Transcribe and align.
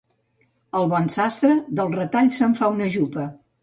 El 0.79 0.89
bon 0.93 1.13
sastre, 1.17 1.53
dels 1.83 1.97
retalls 2.01 2.43
se'n 2.43 2.61
fa 2.63 2.75
una 2.79 2.93
jupa. 3.01 3.33